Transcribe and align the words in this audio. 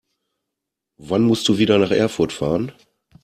Wann 0.97 1.21
musst 1.21 1.47
du 1.47 1.59
wieder 1.59 1.77
nach 1.77 1.91
Erfurt 1.91 2.33
fahren? 2.33 2.71